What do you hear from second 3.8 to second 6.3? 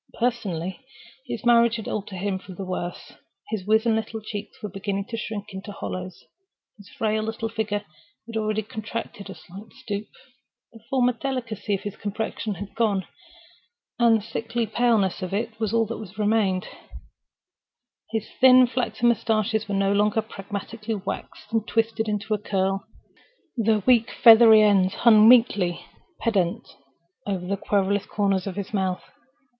little cheeks were beginning to shrink into hollows,